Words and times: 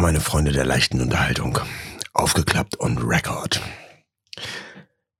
meine 0.00 0.20
Freunde 0.20 0.52
der 0.52 0.64
leichten 0.64 1.00
Unterhaltung. 1.00 1.58
Aufgeklappt 2.14 2.80
on 2.80 2.96
record. 2.98 3.60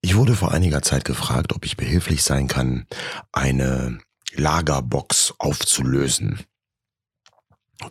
Ich 0.01 0.17
wurde 0.17 0.35
vor 0.35 0.53
einiger 0.53 0.80
Zeit 0.80 1.04
gefragt, 1.04 1.53
ob 1.53 1.67
ich 1.67 1.76
behilflich 1.76 2.22
sein 2.22 2.49
kann, 2.49 2.87
eine 3.31 3.99
Lagerbox 4.35 5.35
aufzulösen. 5.38 6.40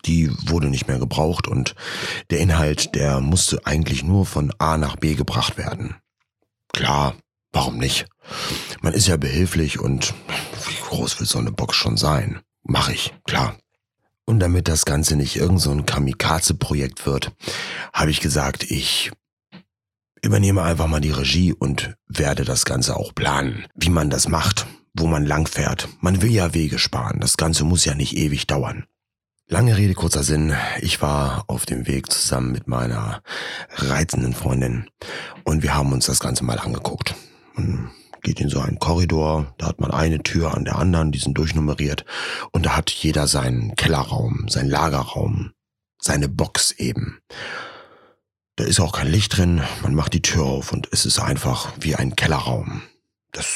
Die 0.05 0.31
wurde 0.49 0.69
nicht 0.69 0.87
mehr 0.87 0.97
gebraucht 0.97 1.47
und 1.47 1.75
der 2.31 2.39
Inhalt, 2.39 2.95
der 2.95 3.21
musste 3.21 3.65
eigentlich 3.65 4.03
nur 4.03 4.25
von 4.25 4.51
A 4.57 4.77
nach 4.77 4.95
B 4.95 5.13
gebracht 5.13 5.57
werden. 5.57 5.95
Klar, 6.73 7.15
warum 7.51 7.77
nicht? 7.77 8.07
Man 8.81 8.93
ist 8.93 9.07
ja 9.07 9.17
behilflich 9.17 9.79
und 9.79 10.13
wie 10.67 10.81
groß 10.87 11.19
will 11.19 11.27
so 11.27 11.37
eine 11.37 11.51
Box 11.51 11.75
schon 11.75 11.97
sein? 11.97 12.41
Mach 12.63 12.89
ich, 12.89 13.13
klar. 13.25 13.57
Und 14.29 14.41
damit 14.41 14.67
das 14.67 14.85
Ganze 14.85 15.15
nicht 15.15 15.37
irgend 15.37 15.59
so 15.59 15.71
ein 15.71 15.87
Kamikaze-Projekt 15.87 17.07
wird, 17.07 17.31
habe 17.91 18.11
ich 18.11 18.21
gesagt, 18.21 18.63
ich 18.63 19.11
übernehme 20.21 20.61
einfach 20.61 20.85
mal 20.85 21.01
die 21.01 21.09
Regie 21.09 21.51
und 21.51 21.95
werde 22.05 22.45
das 22.45 22.63
Ganze 22.63 22.95
auch 22.95 23.15
planen, 23.15 23.65
wie 23.73 23.89
man 23.89 24.11
das 24.11 24.27
macht, 24.27 24.67
wo 24.93 25.07
man 25.07 25.25
langfährt. 25.25 25.89
Man 25.99 26.21
will 26.21 26.29
ja 26.29 26.53
Wege 26.53 26.77
sparen, 26.77 27.19
das 27.19 27.37
Ganze 27.37 27.63
muss 27.63 27.85
ja 27.85 27.95
nicht 27.95 28.15
ewig 28.15 28.45
dauern. 28.45 28.85
Lange 29.47 29.75
Rede, 29.75 29.95
kurzer 29.95 30.21
Sinn. 30.21 30.53
Ich 30.79 31.01
war 31.01 31.45
auf 31.47 31.65
dem 31.65 31.87
Weg 31.87 32.11
zusammen 32.11 32.51
mit 32.51 32.67
meiner 32.67 33.23
reizenden 33.77 34.35
Freundin 34.35 34.91
und 35.43 35.63
wir 35.63 35.73
haben 35.73 35.91
uns 35.91 36.05
das 36.05 36.19
Ganze 36.19 36.43
mal 36.43 36.59
angeguckt. 36.59 37.15
Man 37.55 37.89
geht 38.21 38.39
in 38.39 38.49
so 38.49 38.59
einen 38.59 38.79
Korridor, 38.79 39.53
da 39.57 39.67
hat 39.67 39.79
man 39.79 39.91
eine 39.91 40.21
Tür 40.23 40.55
an 40.55 40.65
der 40.65 40.77
anderen, 40.77 41.11
die 41.11 41.19
sind 41.19 41.37
durchnummeriert 41.37 42.05
und 42.51 42.65
da 42.65 42.75
hat 42.75 42.89
jeder 42.89 43.27
seinen 43.27 43.75
Kellerraum, 43.75 44.47
seinen 44.49 44.69
Lagerraum, 44.69 45.51
seine 46.01 46.29
Box 46.29 46.71
eben. 46.71 47.19
Da 48.55 48.65
ist 48.65 48.79
auch 48.79 48.91
kein 48.91 49.07
Licht 49.07 49.37
drin, 49.37 49.61
man 49.83 49.95
macht 49.95 50.13
die 50.13 50.21
Tür 50.21 50.43
auf 50.43 50.71
und 50.73 50.89
es 50.91 51.05
ist 51.05 51.19
einfach 51.19 51.71
wie 51.79 51.95
ein 51.95 52.15
Kellerraum. 52.15 52.81
Das 53.31 53.55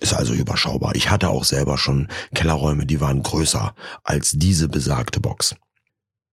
ist 0.00 0.12
also 0.12 0.34
überschaubar. 0.34 0.94
Ich 0.94 1.10
hatte 1.10 1.30
auch 1.30 1.44
selber 1.44 1.78
schon 1.78 2.08
Kellerräume, 2.34 2.86
die 2.86 3.00
waren 3.00 3.22
größer 3.22 3.74
als 4.04 4.32
diese 4.32 4.68
besagte 4.68 5.20
Box. 5.20 5.54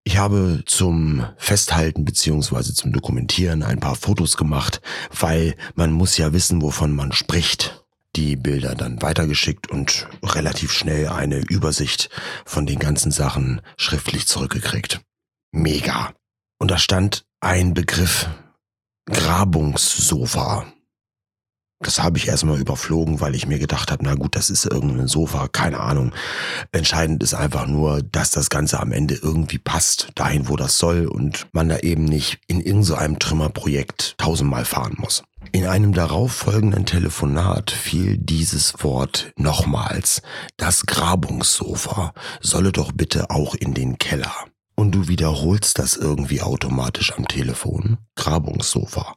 Ich 0.10 0.18
habe 0.18 0.64
zum 0.66 1.24
Festhalten 1.38 2.04
beziehungsweise 2.04 2.74
zum 2.74 2.92
Dokumentieren 2.92 3.62
ein 3.62 3.80
paar 3.80 3.94
Fotos 3.94 4.38
gemacht, 4.38 4.82
weil 5.12 5.56
man 5.76 5.92
muss 5.92 6.18
ja 6.18 6.34
wissen, 6.34 6.64
wovon 6.64 6.96
man 6.96 7.12
spricht. 7.12 7.86
Die 8.16 8.36
Bilder 8.36 8.74
dann 8.74 9.04
weitergeschickt 9.04 9.70
und 9.70 10.08
relativ 10.24 10.72
schnell 10.72 11.10
eine 11.10 11.42
Übersicht 11.42 12.10
von 12.44 12.66
den 12.66 12.80
ganzen 12.80 13.12
Sachen 13.12 13.62
schriftlich 13.78 14.26
zurückgekriegt. 14.26 15.00
Mega. 15.52 16.12
Und 16.58 16.72
da 16.72 16.80
stand 16.80 17.24
ein 17.40 17.76
Begriff 17.76 18.28
Grabungssofa. 19.06 20.74
Das 21.82 22.04
habe 22.04 22.18
ich 22.18 22.28
erstmal 22.28 22.60
überflogen, 22.60 23.22
weil 23.22 23.36
ich 23.36 23.48
mir 23.48 23.58
gedacht 23.58 23.90
habe, 23.90 24.04
na 24.04 24.16
gut, 24.16 24.36
das 24.36 24.50
ist 24.50 24.66
irgendein 24.66 25.08
Sofa, 25.08 25.48
keine 25.48 25.80
Ahnung. 25.80 26.12
Entscheidend 26.74 27.24
ist 27.24 27.34
einfach 27.34 27.68
nur, 27.68 28.02
dass 28.04 28.32
das 28.32 28.50
Ganze 28.50 28.82
am 28.82 28.92
Ende 28.92 29.16
irgendwie 29.16 29.60
passt, 29.60 30.10
dahin, 30.16 30.50
wo 30.50 30.58
das 30.58 30.78
soll 30.78 31.08
und 31.08 31.48
man 31.54 31.70
da 31.70 31.78
eben 31.78 32.04
nicht 32.04 32.40
in 32.48 32.60
irgendeinem 32.60 33.18
Trümmerprojekt 33.18 34.16
tausendmal 34.18 34.66
fahren 34.66 34.96
muss. 34.98 35.24
In 35.54 35.66
einem 35.66 35.94
darauf 35.94 36.34
folgenden 36.34 36.86
Telefonat 36.86 37.72
fiel 37.72 38.18
dieses 38.18 38.84
Wort 38.84 39.32
nochmals. 39.38 40.22
Das 40.58 40.86
Grabungssofa 40.86 42.14
solle 42.42 42.74
doch 42.74 42.92
bitte 42.92 43.30
auch 43.30 43.56
in 43.56 43.74
den 43.74 43.98
Keller. 43.98 44.34
Und 44.76 44.92
du 44.92 45.08
wiederholst 45.08 45.80
das 45.80 45.96
irgendwie 45.96 46.42
automatisch 46.42 47.14
am 47.18 47.28
Telefon. 47.28 47.98
Grabungssofa. 48.16 49.16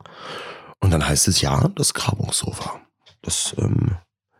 Und 0.82 0.91
dann 0.91 1.06
heißt 1.06 1.28
es 1.28 1.41
ja, 1.41 1.69
das 1.76 1.94
Grabungssofa. 1.94 2.81
Das 3.22 3.54
ähm, 3.56 3.97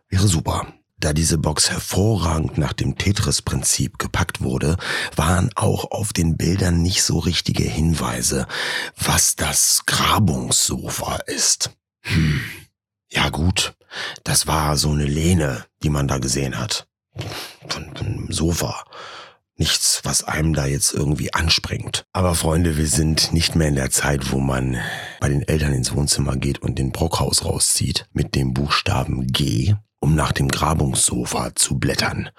wäre 0.09 0.27
super. 0.27 0.67
Da 0.97 1.13
diese 1.13 1.37
Box 1.37 1.71
hervorragend 1.71 2.57
nach 2.57 2.73
dem 2.73 2.97
Tetris-Prinzip 2.97 3.97
gepackt 3.97 4.41
wurde, 4.41 4.77
waren 5.15 5.49
auch 5.55 5.91
auf 5.91 6.13
den 6.13 6.37
Bildern 6.37 6.81
nicht 6.81 7.03
so 7.03 7.19
richtige 7.19 7.63
Hinweise, 7.63 8.45
was 8.97 9.35
das 9.35 9.83
Grabungssofa 9.85 11.15
ist. 11.27 11.71
Hm. 12.01 12.41
Ja 13.09 13.29
gut, 13.29 13.73
das 14.23 14.45
war 14.45 14.75
so 14.75 14.91
eine 14.91 15.05
Lehne, 15.05 15.65
die 15.81 15.89
man 15.89 16.07
da 16.07 16.17
gesehen 16.17 16.59
hat. 16.59 16.87
Von, 17.67 17.95
einem 17.95 18.31
Sofa 18.31 18.83
nichts, 19.63 20.01
was 20.03 20.25
einem 20.25 20.53
da 20.53 20.65
jetzt 20.65 20.93
irgendwie 20.93 21.33
anspringt. 21.33 22.05
Aber 22.11 22.35
Freunde, 22.35 22.75
wir 22.75 22.87
sind 22.87 23.31
nicht 23.31 23.55
mehr 23.55 23.69
in 23.69 23.75
der 23.75 23.91
Zeit, 23.91 24.33
wo 24.33 24.39
man 24.39 24.75
bei 25.21 25.29
den 25.29 25.41
Eltern 25.41 25.71
ins 25.71 25.95
Wohnzimmer 25.95 26.35
geht 26.35 26.61
und 26.61 26.77
den 26.79 26.91
Brockhaus 26.91 27.45
rauszieht 27.45 28.05
mit 28.11 28.35
dem 28.35 28.53
Buchstaben 28.53 29.25
G, 29.27 29.73
um 30.01 30.15
nach 30.15 30.33
dem 30.33 30.49
Grabungssofa 30.49 31.55
zu 31.55 31.79
blättern. 31.79 32.29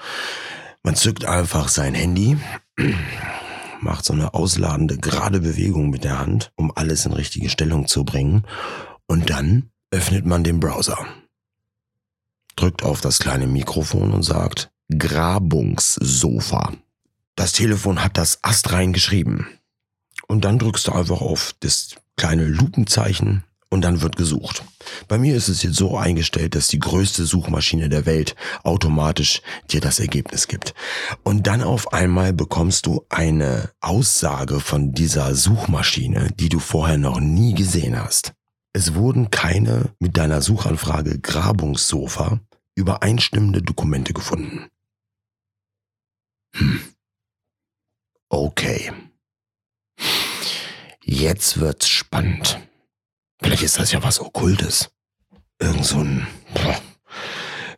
Man 0.82 0.96
zückt 0.96 1.24
einfach 1.24 1.68
sein 1.68 1.94
Handy, 1.94 2.36
macht 3.80 4.04
so 4.04 4.12
eine 4.12 4.34
ausladende, 4.34 4.98
gerade 4.98 5.40
Bewegung 5.40 5.88
mit 5.88 6.04
der 6.04 6.18
Hand, 6.18 6.52
um 6.56 6.72
alles 6.76 7.06
in 7.06 7.14
richtige 7.14 7.48
Stellung 7.48 7.86
zu 7.86 8.04
bringen. 8.04 8.44
Und 9.06 9.30
dann 9.30 9.70
öffnet 9.90 10.26
man 10.26 10.44
den 10.44 10.60
Browser, 10.60 10.98
drückt 12.54 12.82
auf 12.82 13.00
das 13.00 13.18
kleine 13.18 13.46
Mikrofon 13.46 14.12
und 14.12 14.24
sagt 14.24 14.70
Grabungssofa. 14.90 16.74
Das 17.36 17.52
Telefon 17.52 18.02
hat 18.02 18.16
das 18.16 18.38
astrein 18.42 18.92
geschrieben. 18.92 19.48
Und 20.26 20.44
dann 20.44 20.58
drückst 20.58 20.88
du 20.88 20.92
einfach 20.92 21.20
auf 21.20 21.54
das 21.60 21.96
kleine 22.16 22.46
Lupenzeichen 22.46 23.44
und 23.74 23.82
dann 23.82 24.00
wird 24.00 24.16
gesucht. 24.16 24.62
Bei 25.08 25.18
mir 25.18 25.34
ist 25.34 25.48
es 25.48 25.62
jetzt 25.64 25.76
so 25.76 25.96
eingestellt, 25.98 26.54
dass 26.54 26.68
die 26.68 26.78
größte 26.78 27.24
Suchmaschine 27.24 27.88
der 27.88 28.06
Welt 28.06 28.36
automatisch 28.62 29.42
dir 29.70 29.80
das 29.80 29.98
Ergebnis 29.98 30.46
gibt. 30.46 30.74
Und 31.24 31.48
dann 31.48 31.62
auf 31.62 31.92
einmal 31.92 32.32
bekommst 32.32 32.86
du 32.86 33.04
eine 33.08 33.70
Aussage 33.80 34.60
von 34.60 34.92
dieser 34.92 35.34
Suchmaschine, 35.34 36.30
die 36.38 36.48
du 36.48 36.60
vorher 36.60 36.98
noch 36.98 37.18
nie 37.18 37.54
gesehen 37.54 38.00
hast. 38.00 38.32
Es 38.72 38.94
wurden 38.94 39.30
keine 39.30 39.92
mit 39.98 40.16
deiner 40.16 40.40
Suchanfrage 40.40 41.18
Grabungssofa 41.18 42.40
übereinstimmende 42.76 43.62
Dokumente 43.62 44.12
gefunden. 44.12 44.66
Hm. 46.54 46.93
Okay. 48.28 48.92
Jetzt 51.02 51.60
wird's 51.60 51.88
spannend. 51.88 52.58
Vielleicht 53.42 53.62
ist 53.62 53.78
das 53.78 53.92
ja 53.92 54.02
was 54.02 54.20
Okkultes. 54.20 54.90
Irgend 55.58 55.84
so 55.84 55.98
ein. 55.98 56.26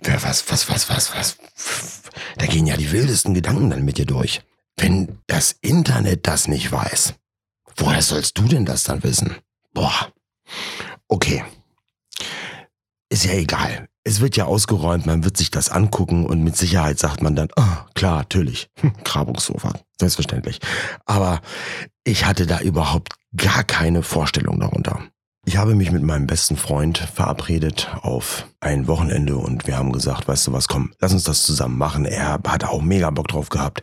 Wer, 0.00 0.22
was, 0.22 0.48
was, 0.50 0.68
was, 0.68 0.88
was, 0.88 1.14
was. 1.14 2.02
Da 2.36 2.46
gehen 2.46 2.66
ja 2.66 2.76
die 2.76 2.92
wildesten 2.92 3.34
Gedanken 3.34 3.70
dann 3.70 3.84
mit 3.84 3.98
dir 3.98 4.06
durch. 4.06 4.42
Wenn 4.76 5.18
das 5.26 5.52
Internet 5.60 6.26
das 6.26 6.48
nicht 6.48 6.70
weiß, 6.70 7.14
woher 7.76 8.02
sollst 8.02 8.38
du 8.38 8.44
denn 8.44 8.64
das 8.64 8.84
dann 8.84 9.02
wissen? 9.02 9.36
Boah. 9.72 10.12
Okay. 11.08 11.44
Ist 13.08 13.24
ja 13.24 13.32
egal 13.32 13.88
es 14.06 14.20
wird 14.20 14.36
ja 14.36 14.44
ausgeräumt, 14.44 15.04
man 15.04 15.24
wird 15.24 15.36
sich 15.36 15.50
das 15.50 15.68
angucken 15.68 16.26
und 16.26 16.44
mit 16.44 16.56
Sicherheit 16.56 17.00
sagt 17.00 17.22
man 17.22 17.34
dann, 17.34 17.48
oh, 17.56 17.76
klar, 17.94 18.18
natürlich, 18.18 18.70
hm, 18.80 18.92
Grabungssofa, 19.02 19.72
selbstverständlich. 19.98 20.60
Aber 21.06 21.40
ich 22.04 22.24
hatte 22.24 22.46
da 22.46 22.60
überhaupt 22.60 23.14
gar 23.36 23.64
keine 23.64 24.04
Vorstellung 24.04 24.60
darunter. 24.60 25.02
Ich 25.48 25.58
habe 25.58 25.76
mich 25.76 25.92
mit 25.92 26.02
meinem 26.02 26.26
besten 26.26 26.56
Freund 26.56 26.98
verabredet 26.98 27.88
auf 28.02 28.48
ein 28.58 28.88
Wochenende 28.88 29.36
und 29.36 29.68
wir 29.68 29.78
haben 29.78 29.92
gesagt, 29.92 30.26
weißt 30.26 30.48
du 30.48 30.52
was, 30.52 30.66
komm, 30.66 30.92
lass 30.98 31.12
uns 31.12 31.22
das 31.22 31.44
zusammen 31.44 31.78
machen. 31.78 32.04
Er 32.04 32.40
hat 32.48 32.64
auch 32.64 32.82
mega 32.82 33.10
Bock 33.10 33.28
drauf 33.28 33.48
gehabt 33.48 33.82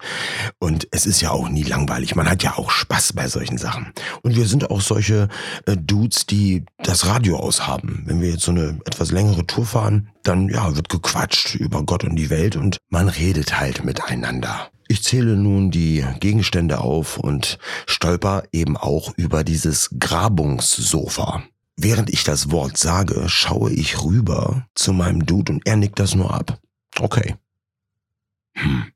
und 0.60 0.90
es 0.92 1.06
ist 1.06 1.22
ja 1.22 1.32
auch 1.32 1.48
nie 1.48 1.64
langweilig. 1.64 2.16
Man 2.16 2.30
hat 2.30 2.44
ja 2.44 2.58
auch 2.58 2.70
Spaß 2.70 3.14
bei 3.14 3.30
solchen 3.30 3.58
Sachen. 3.58 3.94
Und 4.24 4.36
wir 4.36 4.46
sind 4.46 4.72
auch 4.72 4.82
solche 4.82 5.30
äh, 5.66 5.78
Dudes, 5.78 6.26
die 6.26 6.66
das 6.80 7.08
Radio 7.08 7.38
aushaben. 7.38 8.04
Wenn 8.08 8.20
wir 8.20 8.32
jetzt 8.32 8.44
so 8.44 8.52
eine 8.52 8.82
etwas 8.86 9.12
längere 9.12 9.48
Tour 9.48 9.66
fahren, 9.66 10.10
dann 10.24 10.50
ja, 10.50 10.76
wird 10.76 10.90
gequatscht 10.90 11.56
über 11.56 11.84
Gott 11.84 12.04
und 12.04 12.18
die 12.18 12.30
Welt 12.30 12.58
und 12.58 12.78
man 12.90 13.08
redet 13.08 13.58
halt 13.58 13.86
miteinander. 13.86 14.70
Ich 14.90 15.02
zähle 15.02 15.38
nun 15.38 15.72
die 15.72 16.06
Gegenstände 16.20 16.82
auf 16.82 17.18
und 17.18 17.58
stolper 17.88 18.44
eben 18.52 18.76
auch 18.76 19.14
über 19.16 19.46
dieses 19.46 19.90
Grabungssofa. 19.98 21.42
Während 21.76 22.10
ich 22.12 22.24
das 22.24 22.52
Wort 22.52 22.78
sage, 22.78 23.28
schaue 23.30 23.72
ich 23.72 24.04
rüber 24.04 24.68
zu 24.76 24.94
meinem 24.94 25.26
Dude 25.26 25.54
und 25.54 25.68
er 25.68 25.76
nickt 25.76 26.00
das 26.00 26.16
nur 26.16 26.34
ab. 26.34 26.60
Okay. 27.00 27.36
Hm. 28.56 28.92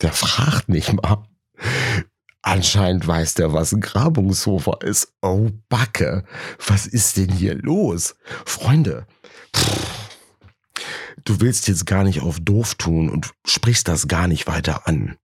Der 0.00 0.12
fragt 0.12 0.68
nicht 0.68 0.92
mal. 0.92 1.24
Anscheinend 2.42 3.06
weiß 3.06 3.34
der, 3.34 3.52
was 3.52 3.72
ein 3.72 3.80
Grabungssofa 3.80 4.78
ist. 4.82 5.12
Oh, 5.20 5.50
Backe. 5.68 6.24
Was 6.66 6.86
ist 6.86 7.16
denn 7.16 7.30
hier 7.30 7.54
los? 7.56 8.14
Freunde. 8.46 9.06
Pff, 9.54 10.08
du 11.24 11.40
willst 11.40 11.68
jetzt 11.68 11.84
gar 11.84 12.04
nicht 12.04 12.22
auf 12.22 12.38
doof 12.40 12.76
tun 12.76 13.10
und 13.10 13.32
sprichst 13.44 13.88
das 13.88 14.08
gar 14.08 14.28
nicht 14.28 14.46
weiter 14.46 14.86
an. 14.86 15.16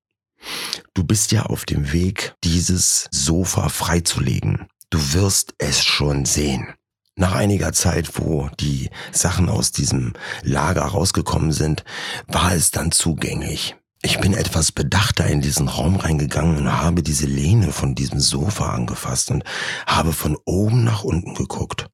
Du 0.92 1.04
bist 1.04 1.32
ja 1.32 1.44
auf 1.44 1.64
dem 1.64 1.92
Weg, 1.92 2.34
dieses 2.44 3.08
Sofa 3.10 3.70
freizulegen. 3.70 4.68
Du 4.94 5.12
wirst 5.12 5.56
es 5.58 5.84
schon 5.84 6.24
sehen. 6.24 6.72
Nach 7.16 7.34
einiger 7.34 7.72
Zeit, 7.72 8.16
wo 8.16 8.48
die 8.60 8.90
Sachen 9.10 9.48
aus 9.48 9.72
diesem 9.72 10.12
Lager 10.42 10.82
rausgekommen 10.82 11.50
sind, 11.50 11.82
war 12.28 12.54
es 12.54 12.70
dann 12.70 12.92
zugänglich. 12.92 13.74
Ich 14.02 14.20
bin 14.20 14.34
etwas 14.34 14.70
bedachter 14.70 15.26
in 15.26 15.40
diesen 15.40 15.66
Raum 15.66 15.96
reingegangen 15.96 16.58
und 16.58 16.72
habe 16.72 17.02
diese 17.02 17.26
Lehne 17.26 17.72
von 17.72 17.96
diesem 17.96 18.20
Sofa 18.20 18.72
angefasst 18.72 19.32
und 19.32 19.42
habe 19.84 20.12
von 20.12 20.38
oben 20.44 20.84
nach 20.84 21.02
unten 21.02 21.34
geguckt. 21.34 21.88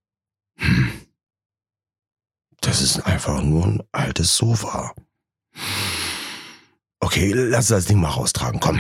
Hm. 0.59 0.93
Das 2.61 2.83
ist 2.83 3.07
einfach 3.07 3.43
nur 3.43 3.65
ein 3.65 3.83
altes 3.93 4.37
Sofa. 4.37 4.93
Okay, 6.99 7.33
lass 7.33 7.69
das 7.69 7.87
Ding 7.87 7.99
mal 7.99 8.11
raustragen, 8.11 8.61
komm. 8.61 8.79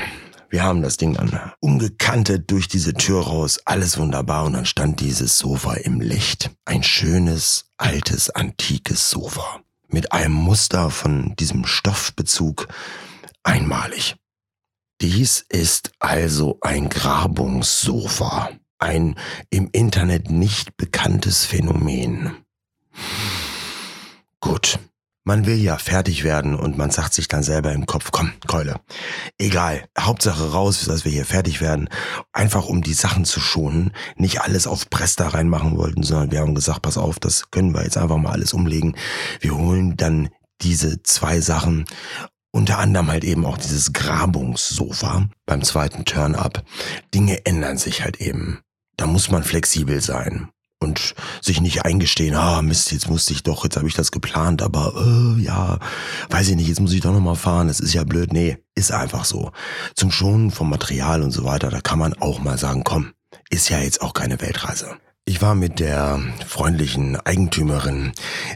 Wir 0.50 0.64
haben 0.64 0.82
das 0.82 0.96
Ding 0.96 1.14
dann 1.14 1.52
umgekantet 1.60 2.50
durch 2.50 2.66
diese 2.66 2.92
Tür 2.94 3.22
raus, 3.22 3.60
alles 3.66 3.98
wunderbar 3.98 4.44
und 4.44 4.54
dann 4.54 4.66
stand 4.66 4.98
dieses 4.98 5.38
Sofa 5.38 5.74
im 5.74 6.00
Licht. 6.00 6.50
Ein 6.64 6.82
schönes, 6.82 7.66
altes, 7.76 8.30
antikes 8.30 9.10
Sofa. 9.10 9.60
Mit 9.86 10.10
einem 10.10 10.32
Muster 10.32 10.90
von 10.90 11.36
diesem 11.36 11.66
Stoffbezug 11.66 12.66
einmalig. 13.44 14.16
Dies 15.00 15.44
ist 15.48 15.92
also 16.00 16.58
ein 16.62 16.88
Grabungssofa, 16.88 18.50
ein 18.78 19.14
im 19.50 19.68
Internet 19.70 20.30
nicht 20.30 20.76
bekanntes 20.76 21.44
Phänomen. 21.44 22.44
Gut, 24.40 24.80
man 25.24 25.46
will 25.46 25.56
ja 25.56 25.76
fertig 25.76 26.24
werden 26.24 26.54
und 26.54 26.78
man 26.78 26.90
sagt 26.90 27.14
sich 27.14 27.28
dann 27.28 27.42
selber 27.42 27.72
im 27.72 27.86
Kopf, 27.86 28.10
komm, 28.10 28.32
Keule, 28.46 28.80
egal, 29.38 29.84
Hauptsache 29.98 30.52
raus, 30.52 30.84
dass 30.86 31.04
wir 31.04 31.12
hier 31.12 31.26
fertig 31.26 31.60
werden. 31.60 31.88
Einfach 32.32 32.66
um 32.66 32.82
die 32.82 32.94
Sachen 32.94 33.24
zu 33.24 33.40
schonen, 33.40 33.92
nicht 34.16 34.40
alles 34.40 34.66
auf 34.66 34.88
Presta 34.88 35.28
reinmachen 35.28 35.76
wollten, 35.76 36.02
sondern 36.02 36.30
wir 36.30 36.40
haben 36.40 36.54
gesagt, 36.54 36.82
pass 36.82 36.96
auf, 36.96 37.18
das 37.18 37.50
können 37.50 37.74
wir 37.74 37.84
jetzt 37.84 37.98
einfach 37.98 38.16
mal 38.16 38.32
alles 38.32 38.52
umlegen. 38.52 38.96
Wir 39.40 39.56
holen 39.56 39.96
dann 39.96 40.30
diese 40.62 41.02
zwei 41.02 41.40
Sachen 41.40 41.84
unter 42.52 42.78
anderem 42.78 43.08
halt 43.08 43.22
eben 43.22 43.46
auch 43.46 43.58
dieses 43.58 43.92
Grabungssofa 43.92 45.28
beim 45.46 45.62
zweiten 45.62 46.04
Turn-up. 46.04 46.64
Dinge 47.14 47.46
ändern 47.46 47.78
sich 47.78 48.02
halt 48.02 48.20
eben. 48.20 48.60
Da 48.96 49.06
muss 49.06 49.30
man 49.30 49.44
flexibel 49.44 50.00
sein 50.00 50.50
und 50.90 51.14
sich 51.40 51.60
nicht 51.60 51.84
eingestehen, 51.84 52.34
ah 52.34 52.62
Mist, 52.62 52.90
jetzt 52.90 53.08
musste 53.08 53.32
ich 53.32 53.44
doch, 53.44 53.62
jetzt 53.64 53.76
habe 53.76 53.86
ich 53.86 53.94
das 53.94 54.10
geplant, 54.10 54.60
aber 54.60 54.92
äh, 54.96 55.40
ja, 55.40 55.78
weiß 56.30 56.48
ich 56.48 56.56
nicht, 56.56 56.68
jetzt 56.68 56.80
muss 56.80 56.92
ich 56.92 57.00
doch 57.00 57.12
nochmal 57.12 57.36
fahren, 57.36 57.68
das 57.68 57.78
ist 57.78 57.94
ja 57.94 58.02
blöd. 58.02 58.32
Nee, 58.32 58.58
ist 58.74 58.90
einfach 58.92 59.24
so. 59.24 59.52
Zum 59.94 60.10
Schonen 60.10 60.50
vom 60.50 60.68
Material 60.68 61.22
und 61.22 61.30
so 61.30 61.44
weiter, 61.44 61.70
da 61.70 61.80
kann 61.80 61.98
man 61.98 62.14
auch 62.14 62.40
mal 62.40 62.58
sagen, 62.58 62.82
komm, 62.82 63.12
ist 63.50 63.68
ja 63.68 63.78
jetzt 63.78 64.02
auch 64.02 64.14
keine 64.14 64.40
Weltreise. 64.40 64.96
Ich 65.26 65.40
war 65.42 65.54
mit 65.54 65.78
der 65.78 66.20
freundlichen 66.48 67.14
Eigentümerin 67.16 68.12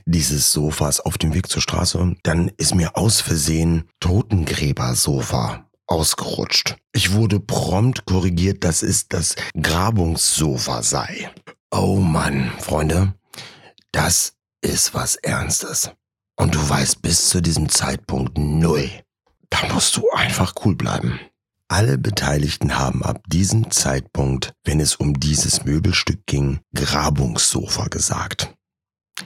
dieses 0.06 0.50
Sofas 0.50 0.98
auf 0.98 1.18
dem 1.18 1.34
Weg 1.34 1.48
zur 1.48 1.62
Straße. 1.62 2.16
Dann 2.24 2.50
ist 2.56 2.74
mir 2.74 2.96
aus 2.96 3.20
Versehen 3.20 3.84
Totengräbersofa 4.00 5.66
ausgerutscht. 5.86 6.76
Ich 6.92 7.12
wurde 7.12 7.38
prompt 7.38 8.06
korrigiert, 8.06 8.64
dass 8.64 8.82
es 8.82 9.08
das 9.08 9.36
Grabungssofa 9.60 10.82
sei. 10.82 11.30
Oh 11.76 11.96
Mann, 11.96 12.52
Freunde, 12.60 13.14
das 13.90 14.34
ist 14.60 14.94
was 14.94 15.16
Ernstes. 15.16 15.90
Und 16.36 16.54
du 16.54 16.68
weißt 16.68 17.02
bis 17.02 17.28
zu 17.28 17.40
diesem 17.42 17.68
Zeitpunkt 17.68 18.38
null. 18.38 18.88
Da 19.50 19.58
musst 19.72 19.96
du 19.96 20.08
einfach 20.12 20.54
cool 20.64 20.76
bleiben. 20.76 21.18
Alle 21.66 21.98
Beteiligten 21.98 22.78
haben 22.78 23.02
ab 23.02 23.24
diesem 23.26 23.72
Zeitpunkt, 23.72 24.52
wenn 24.62 24.78
es 24.78 24.94
um 24.94 25.18
dieses 25.18 25.64
Möbelstück 25.64 26.24
ging, 26.26 26.60
Grabungssofa 26.76 27.88
gesagt. 27.88 28.54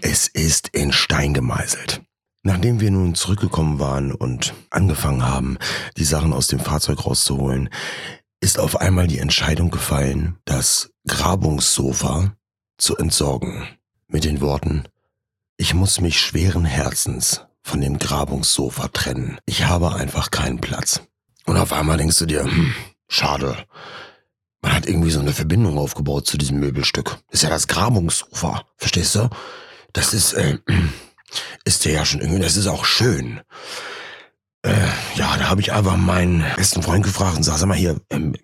Es 0.00 0.26
ist 0.26 0.68
in 0.68 0.90
Stein 0.90 1.34
gemeißelt. 1.34 2.00
Nachdem 2.44 2.80
wir 2.80 2.90
nun 2.90 3.14
zurückgekommen 3.14 3.78
waren 3.78 4.14
und 4.14 4.54
angefangen 4.70 5.22
haben, 5.22 5.58
die 5.98 6.04
Sachen 6.04 6.32
aus 6.32 6.46
dem 6.46 6.60
Fahrzeug 6.60 7.04
rauszuholen, 7.04 7.68
ist 8.40 8.58
auf 8.58 8.80
einmal 8.80 9.06
die 9.06 9.18
Entscheidung 9.18 9.70
gefallen, 9.70 10.38
das 10.44 10.90
Grabungssofa 11.06 12.36
zu 12.76 12.96
entsorgen. 12.96 13.66
Mit 14.06 14.24
den 14.24 14.40
Worten, 14.40 14.84
ich 15.56 15.74
muss 15.74 16.00
mich 16.00 16.20
schweren 16.20 16.64
Herzens 16.64 17.44
von 17.62 17.80
dem 17.80 17.98
Grabungssofa 17.98 18.88
trennen. 18.88 19.38
Ich 19.44 19.64
habe 19.64 19.94
einfach 19.94 20.30
keinen 20.30 20.60
Platz. 20.60 21.02
Und 21.44 21.56
auf 21.56 21.72
einmal 21.72 21.98
denkst 21.98 22.18
du 22.18 22.26
dir, 22.26 22.44
hm, 22.44 22.74
schade. 23.08 23.66
Man 24.62 24.74
hat 24.74 24.86
irgendwie 24.86 25.10
so 25.10 25.20
eine 25.20 25.32
Verbindung 25.32 25.78
aufgebaut 25.78 26.26
zu 26.26 26.38
diesem 26.38 26.58
Möbelstück. 26.58 27.18
Ist 27.30 27.42
ja 27.42 27.50
das 27.50 27.68
Grabungssofa. 27.68 28.64
Verstehst 28.76 29.14
du? 29.14 29.28
Das 29.92 30.14
ist, 30.14 30.32
äh, 30.32 30.58
ist 31.64 31.84
ja 31.84 32.04
schon 32.04 32.20
irgendwie, 32.20 32.42
das 32.42 32.56
ist 32.56 32.66
auch 32.66 32.84
schön. 32.84 33.40
Äh, 34.62 34.88
ja, 35.14 35.36
da 35.36 35.48
habe 35.48 35.60
ich 35.60 35.72
einfach 35.72 35.96
meinen 35.96 36.44
besten 36.56 36.82
Freund 36.82 37.04
gefragt 37.04 37.36
und 37.36 37.42
sag, 37.42 37.58
sag 37.58 37.68
mal 37.68 37.76
hier, 37.76 38.00
ähm, 38.10 38.34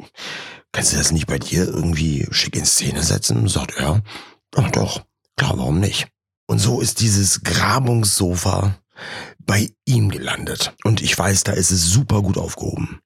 kannst 0.72 0.92
du 0.92 0.96
das 0.96 1.12
nicht 1.12 1.26
bei 1.26 1.38
dir 1.38 1.66
irgendwie 1.66 2.26
schick 2.30 2.56
in 2.56 2.64
Szene 2.64 3.02
setzen? 3.02 3.48
Sagt 3.48 3.76
er, 3.76 4.02
ach 4.54 4.70
doch, 4.70 5.04
klar, 5.36 5.58
warum 5.58 5.80
nicht? 5.80 6.08
Und 6.46 6.58
so 6.58 6.80
ist 6.80 7.00
dieses 7.00 7.42
Grabungssofa 7.42 8.78
bei 9.38 9.70
ihm 9.86 10.10
gelandet. 10.10 10.74
Und 10.84 11.02
ich 11.02 11.18
weiß, 11.18 11.44
da 11.44 11.52
ist 11.52 11.70
es 11.70 11.86
super 11.86 12.22
gut 12.22 12.38
aufgehoben. 12.38 13.00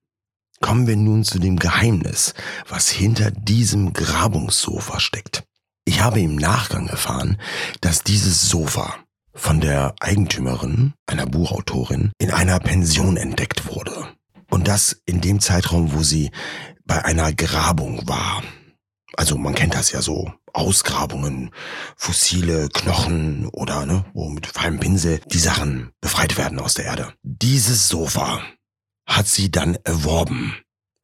Kommen 0.60 0.86
wir 0.86 0.96
nun 0.96 1.24
zu 1.24 1.38
dem 1.38 1.58
Geheimnis, 1.58 2.34
was 2.68 2.88
hinter 2.88 3.30
diesem 3.30 3.92
Grabungssofa 3.92 4.98
steckt. 4.98 5.44
Ich 5.84 6.02
habe 6.02 6.20
im 6.20 6.36
Nachgang 6.36 6.88
erfahren, 6.88 7.40
dass 7.80 8.02
dieses 8.02 8.42
Sofa 8.48 8.96
von 9.38 9.60
der 9.60 9.94
Eigentümerin, 10.00 10.94
einer 11.06 11.26
Buchautorin, 11.26 12.12
in 12.18 12.30
einer 12.30 12.58
Pension 12.58 13.16
entdeckt 13.16 13.66
wurde. 13.72 14.08
Und 14.50 14.68
das 14.68 15.00
in 15.06 15.20
dem 15.20 15.40
Zeitraum, 15.40 15.92
wo 15.92 16.02
sie 16.02 16.30
bei 16.84 17.04
einer 17.04 17.32
Grabung 17.32 18.08
war. 18.08 18.42
Also 19.16 19.36
man 19.36 19.54
kennt 19.54 19.74
das 19.74 19.92
ja 19.92 20.02
so. 20.02 20.32
Ausgrabungen, 20.52 21.50
fossile 21.96 22.68
Knochen 22.68 23.46
oder 23.48 23.86
ne, 23.86 24.04
wo 24.12 24.28
mit 24.28 24.46
feinem 24.46 24.80
Pinsel 24.80 25.20
die 25.26 25.38
Sachen 25.38 25.92
befreit 26.00 26.36
werden 26.36 26.58
aus 26.58 26.74
der 26.74 26.86
Erde. 26.86 27.12
Dieses 27.22 27.88
Sofa 27.88 28.42
hat 29.06 29.28
sie 29.28 29.50
dann 29.50 29.76
erworben 29.84 30.56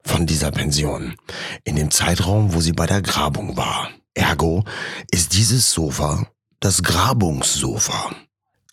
von 0.03 0.25
dieser 0.25 0.51
Pension 0.51 1.15
in 1.63 1.75
dem 1.75 1.91
Zeitraum, 1.91 2.53
wo 2.53 2.59
sie 2.59 2.73
bei 2.73 2.85
der 2.85 3.01
Grabung 3.01 3.55
war. 3.55 3.91
Ergo 4.13 4.65
ist 5.11 5.33
dieses 5.33 5.71
Sofa 5.71 6.27
das 6.65 6.81
Grabungssofa. 6.81 8.15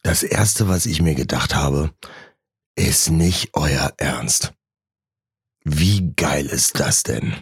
Das 0.03 0.23
erste, 0.23 0.67
was 0.67 0.87
ich 0.87 1.03
mir 1.03 1.15
gedacht 1.15 1.55
habe, 1.55 1.91
ist 2.75 3.11
nicht 3.11 3.51
euer 3.53 3.93
Ernst. 3.99 4.55
Wie 5.63 6.15
geil 6.17 6.47
ist 6.47 6.81
das 6.81 7.03
denn? 7.03 7.35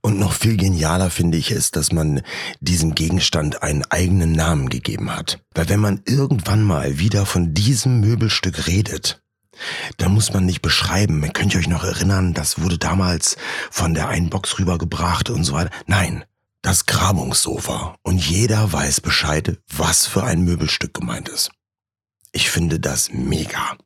Und 0.00 0.18
noch 0.18 0.32
viel 0.32 0.56
genialer 0.56 1.08
finde 1.08 1.38
ich 1.38 1.52
es, 1.52 1.70
dass 1.70 1.92
man 1.92 2.22
diesem 2.58 2.96
Gegenstand 2.96 3.62
einen 3.62 3.84
eigenen 3.84 4.32
Namen 4.32 4.68
gegeben 4.68 5.14
hat. 5.14 5.40
Weil 5.54 5.68
wenn 5.68 5.78
man 5.78 6.02
irgendwann 6.04 6.64
mal 6.64 6.98
wieder 6.98 7.24
von 7.24 7.54
diesem 7.54 8.00
Möbelstück 8.00 8.66
redet, 8.66 9.22
dann 9.98 10.14
muss 10.14 10.32
man 10.32 10.46
nicht 10.46 10.62
beschreiben, 10.62 11.32
könnt 11.32 11.54
ihr 11.54 11.60
euch 11.60 11.68
noch 11.68 11.84
erinnern, 11.84 12.34
das 12.34 12.60
wurde 12.60 12.76
damals 12.76 13.36
von 13.70 13.94
der 13.94 14.08
einen 14.08 14.30
Box 14.30 14.58
rübergebracht 14.58 15.30
und 15.30 15.44
so 15.44 15.52
weiter. 15.52 15.70
Nein, 15.86 16.24
das 16.62 16.86
Grabungssofa. 16.86 17.96
Und 18.02 18.18
jeder 18.26 18.72
weiß 18.72 19.00
Bescheid, 19.00 19.58
was 19.68 20.06
für 20.06 20.24
ein 20.24 20.42
Möbelstück 20.42 20.94
gemeint 20.94 21.28
ist. 21.28 21.50
Ich 22.32 22.50
finde 22.50 22.80
das 22.80 23.12
mega. 23.12 23.76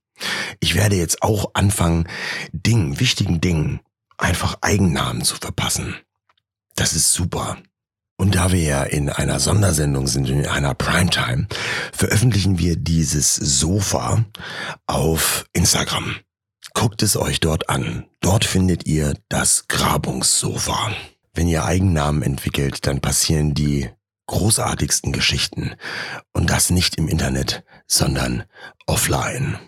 Ich 0.61 0.75
werde 0.75 0.97
jetzt 0.97 1.23
auch 1.23 1.51
anfangen, 1.55 2.09
Dingen, 2.53 3.01
wichtigen 3.01 3.41
Dingen, 3.41 3.81
einfach 4.19 4.59
Eigennamen 4.61 5.23
zu 5.23 5.37
verpassen. 5.37 5.97
Das 6.75 6.95
ist 6.95 7.13
super. 7.13 7.59
Und 8.19 8.35
da 8.35 8.51
wir 8.51 8.63
ja 8.63 8.83
in 8.83 9.11
einer 9.11 9.41
Sondersendung 9.41 10.07
sind, 10.07 10.31
in 10.31 10.47
einer 10.47 10.75
Primetime, 10.75 11.49
veröffentlichen 11.93 12.59
wir 12.59 12.77
dieses 12.77 13.35
Sofa 13.35 14.25
auf 14.87 15.45
Instagram. 15.53 16.17
Guckt 16.73 17.03
es 17.03 17.17
euch 17.17 17.41
dort 17.41 17.69
an. 17.69 18.07
Dort 18.21 18.45
findet 18.45 18.87
ihr 18.87 19.15
das 19.29 19.69
Grabungssofa. 19.69 20.93
Wenn 21.37 21.49
ihr 21.49 21.67
Eigennamen 21.67 22.23
entwickelt, 22.23 22.87
dann 22.87 23.03
passieren 23.03 23.53
die 23.53 23.91
großartigsten 24.27 25.13
Geschichten. 25.13 25.75
Und 26.33 26.49
das 26.49 26.71
nicht 26.71 26.97
im 26.97 27.09
Internet, 27.09 27.63
sondern 27.87 28.45
offline. 28.87 29.59